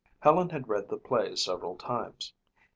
[0.21, 2.33] Helen had read the play several times.